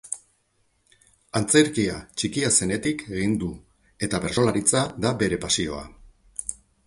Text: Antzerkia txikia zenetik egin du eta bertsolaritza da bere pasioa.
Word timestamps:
Antzerkia 1.39 1.97
txikia 2.21 2.49
zenetik 2.55 3.05
egin 3.17 3.37
du 3.45 3.51
eta 4.07 4.21
bertsolaritza 4.23 4.83
da 5.05 5.15
bere 5.23 5.39
pasioa. 5.47 5.85